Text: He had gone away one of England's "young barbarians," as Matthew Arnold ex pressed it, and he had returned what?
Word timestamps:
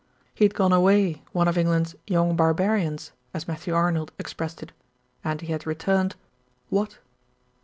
He 0.33 0.45
had 0.45 0.55
gone 0.55 0.73
away 0.73 1.21
one 1.31 1.47
of 1.47 1.59
England's 1.59 1.93
"young 2.07 2.35
barbarians," 2.35 3.11
as 3.35 3.47
Matthew 3.47 3.75
Arnold 3.75 4.11
ex 4.19 4.33
pressed 4.33 4.63
it, 4.63 4.71
and 5.23 5.41
he 5.41 5.51
had 5.51 5.67
returned 5.67 6.15
what? 6.69 6.97